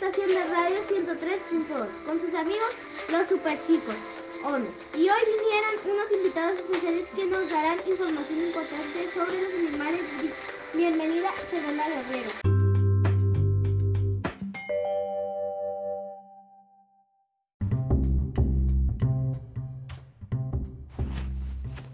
estación 0.00 0.28
de 0.28 0.44
radio 0.46 0.76
103.2 0.88 1.88
con 2.06 2.18
sus 2.18 2.34
amigos 2.34 2.74
los 3.12 3.28
superchicos. 3.28 3.94
ONU. 4.42 4.66
Y 4.94 5.00
hoy 5.00 5.22
vinieron 5.36 5.94
unos 5.94 6.10
invitados 6.16 6.58
especiales 6.58 7.06
que 7.14 7.26
nos 7.26 7.50
darán 7.50 7.76
información 7.86 8.38
importante 8.46 9.10
sobre 9.12 9.42
los 9.42 9.52
animales. 9.68 10.00
Bienvenida, 10.72 11.30
Fernanda 11.50 11.84
Guerrero. 11.88 12.30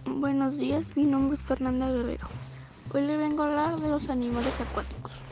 Buenos 0.05 0.57
días, 0.57 0.87
mi 0.95 1.07
nombre 1.07 1.39
es 1.39 1.43
Fernanda 1.45 1.91
Guerrero. 1.91 2.29
Hoy 2.95 3.03
le 3.03 3.17
vengo 3.17 3.43
a 3.43 3.47
hablar 3.47 3.81
de 3.81 3.89
los 3.89 4.09
animales 4.09 4.55
acuáticos. 4.61 5.26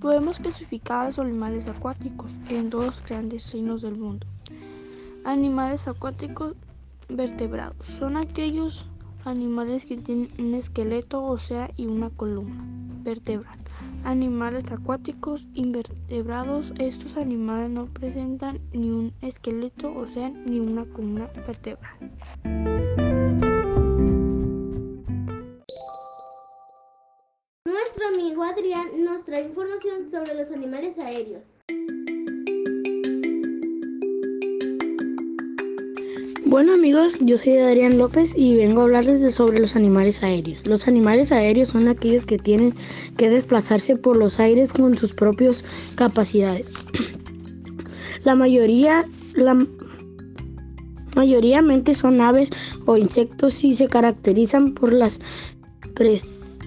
Podemos 0.00 0.38
clasificar 0.38 1.02
a 1.02 1.06
los 1.06 1.18
animales 1.18 1.66
acuáticos 1.66 2.30
en 2.48 2.70
dos 2.70 3.02
grandes 3.08 3.50
reinos 3.52 3.82
del 3.82 3.96
mundo. 3.96 4.26
Animales 5.24 5.88
acuáticos 5.88 6.54
vertebrados 7.08 7.86
son 7.98 8.16
aquellos 8.16 8.86
animales 9.24 9.86
que 9.86 9.96
tienen 9.96 10.28
un 10.38 10.54
esqueleto 10.54 11.24
ósea 11.24 11.70
y 11.76 11.86
una 11.86 12.10
columna 12.10 12.64
vertebral. 13.02 13.58
Animales 14.04 14.70
acuáticos 14.70 15.44
invertebrados, 15.54 16.72
estos 16.78 17.16
animales 17.16 17.70
no 17.70 17.86
presentan 17.86 18.60
ni 18.72 18.90
un 18.90 19.12
esqueleto 19.22 19.94
ósea 19.94 20.30
ni 20.46 20.60
una 20.60 20.84
columna 20.84 21.28
vertebral. 21.46 23.03
Amigo 28.24 28.42
Adrián 28.42 28.86
nos 29.04 29.22
trae 29.26 29.44
información 29.44 30.10
sobre 30.10 30.34
los 30.34 30.50
animales 30.50 30.98
aéreos. 30.98 31.42
Bueno 36.46 36.72
amigos, 36.72 37.18
yo 37.20 37.36
soy 37.36 37.58
Adrián 37.58 37.98
López 37.98 38.32
y 38.34 38.56
vengo 38.56 38.80
a 38.80 38.84
hablarles 38.84 39.34
sobre 39.34 39.60
los 39.60 39.76
animales 39.76 40.22
aéreos. 40.22 40.66
Los 40.66 40.88
animales 40.88 41.32
aéreos 41.32 41.68
son 41.68 41.86
aquellos 41.86 42.24
que 42.24 42.38
tienen 42.38 42.74
que 43.18 43.28
desplazarse 43.28 43.94
por 43.96 44.16
los 44.16 44.40
aires 44.40 44.72
con 44.72 44.96
sus 44.96 45.12
propias 45.12 45.62
capacidades. 45.94 46.72
La 48.24 48.34
mayoría, 48.34 49.04
la 49.34 49.66
mayoritariamente 51.14 51.94
son 51.94 52.22
aves 52.22 52.48
o 52.86 52.96
insectos 52.96 53.62
y 53.64 53.74
se 53.74 53.86
caracterizan 53.88 54.72
por 54.72 54.94
las 54.94 55.20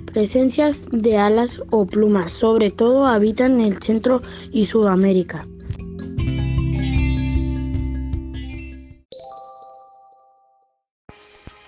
presencias 0.08 0.86
de 0.92 1.18
alas 1.18 1.62
o 1.70 1.86
plumas. 1.86 2.32
Sobre 2.32 2.72
todo 2.72 3.06
habitan 3.06 3.60
en 3.60 3.68
el 3.68 3.82
Centro 3.82 4.22
y 4.52 4.66
Sudamérica. 4.66 5.48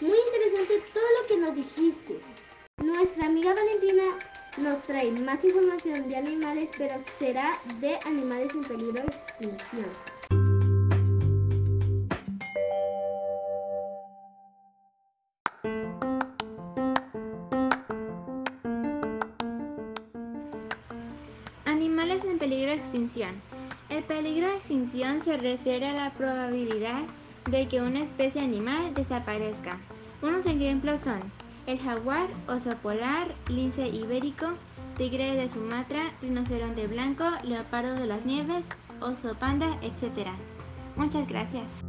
Muy 0.01 0.17
interesante 0.25 0.73
todo 0.93 1.09
lo 1.19 1.27
que 1.27 1.37
nos 1.37 1.55
dijiste. 1.55 2.19
Nuestra 2.77 3.27
amiga 3.27 3.53
Valentina 3.53 4.03
nos 4.57 4.81
trae 4.83 5.11
más 5.11 5.43
información 5.43 6.09
de 6.09 6.15
animales, 6.15 6.69
pero 6.77 6.95
será 7.19 7.51
de 7.79 7.97
animales 8.05 8.51
en 8.53 8.63
peligro 8.63 9.01
de 9.03 9.07
extinción. 9.07 10.18
Peligro 22.39 22.71
de 22.71 22.77
extinción. 22.77 23.31
El 23.89 24.03
peligro 24.03 24.47
de 24.47 24.55
extinción 24.55 25.21
se 25.21 25.37
refiere 25.37 25.87
a 25.87 25.93
la 25.93 26.11
probabilidad 26.11 27.01
de 27.49 27.67
que 27.67 27.81
una 27.81 27.99
especie 27.99 28.41
animal 28.41 28.93
desaparezca. 28.93 29.77
Unos 30.21 30.45
ejemplos 30.45 31.01
son 31.01 31.19
el 31.67 31.79
jaguar, 31.79 32.27
oso 32.47 32.75
polar, 32.77 33.27
lince 33.47 33.87
ibérico, 33.87 34.47
tigre 34.97 35.35
de 35.35 35.49
Sumatra, 35.49 36.11
rinoceronte 36.21 36.87
blanco, 36.87 37.25
leopardo 37.43 37.95
de 37.95 38.07
las 38.07 38.25
nieves, 38.25 38.65
oso 39.01 39.35
panda, 39.35 39.77
etc. 39.81 40.29
Muchas 40.95 41.27
gracias. 41.27 41.83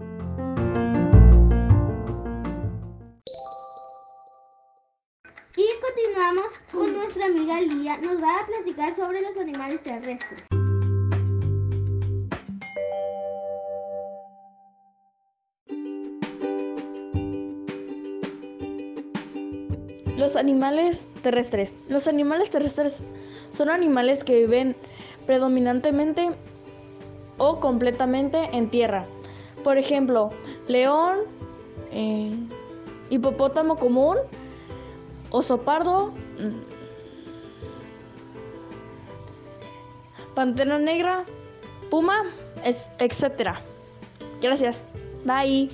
Nuestra 7.11 7.27
amiga 7.27 7.61
Lía, 7.61 7.97
nos 7.97 8.23
va 8.23 8.39
a 8.39 8.47
platicar 8.47 8.95
sobre 8.95 9.21
los 9.21 9.37
animales 9.37 9.83
terrestres. 9.83 10.45
Los 20.17 20.37
animales 20.37 21.09
terrestres. 21.23 21.75
Los 21.89 22.07
animales 22.07 22.51
terrestres 22.51 23.03
son 23.51 23.71
animales 23.71 24.23
que 24.23 24.39
viven 24.47 24.77
predominantemente 25.27 26.31
o 27.39 27.59
completamente 27.59 28.51
en 28.53 28.71
tierra. 28.71 29.05
Por 29.65 29.79
ejemplo, 29.79 30.31
león, 30.69 31.19
eh, 31.91 32.39
hipopótamo 33.09 33.77
común, 33.79 34.17
oso 35.31 35.63
pardo, 35.63 36.13
pantera 40.35 40.79
negra, 40.79 41.25
puma, 41.91 42.25
etc. 42.65 43.59
Gracias. 44.41 44.85
Bye. 45.25 45.69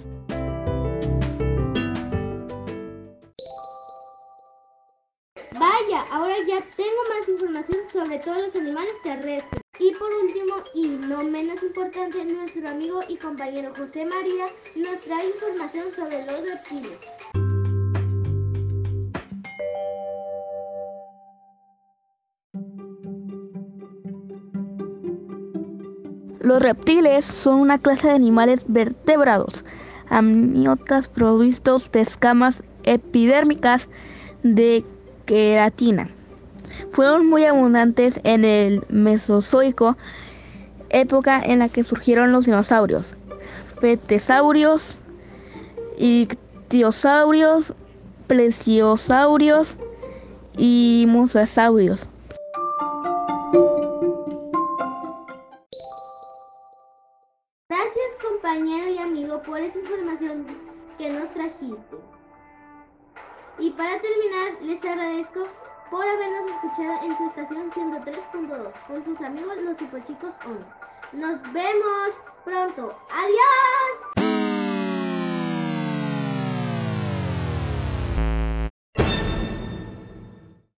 Vaya, 5.59 6.03
ahora 6.11 6.37
ya 6.47 6.61
tengo 6.77 7.03
más 7.15 7.29
información 7.29 7.83
sobre 7.93 8.19
todos 8.19 8.43
los 8.43 8.57
animales 8.57 8.93
terrestres. 9.03 9.63
Y 9.79 9.93
por 9.93 10.13
último, 10.15 10.57
y 10.75 10.89
no 11.07 11.23
menos 11.23 11.63
importante, 11.63 12.25
nuestro 12.25 12.69
amigo 12.69 13.01
y 13.09 13.17
compañero 13.17 13.73
José 13.77 14.07
María 14.07 14.47
nos 14.75 15.01
trae 15.03 15.29
información 15.29 15.93
sobre 15.95 16.25
los 16.25 16.43
reptiles. 16.43 17.46
Los 26.47 26.63
reptiles 26.63 27.25
son 27.25 27.59
una 27.59 27.81
clase 27.81 28.07
de 28.07 28.15
animales 28.15 28.67
vertebrados, 28.69 29.65
amniotas 30.09 31.09
provistos 31.09 31.91
de 31.91 32.03
escamas 32.03 32.63
epidérmicas 32.85 33.89
de 34.45 34.85
queratina. 35.25 36.09
Fueron 36.93 37.27
muy 37.27 37.47
abundantes 37.47 38.21
en 38.23 38.45
el 38.45 38.85
Mesozoico, 38.89 39.97
época 40.91 41.43
en 41.45 41.59
la 41.59 41.69
que 41.69 41.83
surgieron 41.83 42.31
los 42.31 42.47
dinosaurios, 42.47 43.17
petesaurios, 43.81 44.99
ictiosaurios, 45.99 47.75
plesiosaurios 48.29 49.79
y 50.57 51.07
mosasaurios. 51.09 52.07
Compañero 58.47 58.89
y 58.89 58.99
amigo 58.99 59.43
por 59.43 59.59
esa 59.59 59.77
información 59.77 60.47
que 60.99 61.11
nos 61.11 61.29
trajiste. 61.33 61.97
Y 63.59 63.71
para 63.71 63.99
terminar, 63.99 64.63
les 64.63 64.85
agradezco 64.85 65.49
por 65.91 66.07
habernos 66.07 66.53
escuchado 66.53 67.07
en 67.07 67.17
su 67.17 67.25
estación 67.25 67.73
103.2 67.73 68.73
con 68.87 69.05
sus 69.05 69.21
amigos 69.21 69.57
los 69.63 69.77
superchicos 69.77 70.33
1. 70.47 70.59
Nos 71.15 71.53
vemos 71.53 72.11
pronto. 72.45 72.97
¡Adiós! 73.11 73.86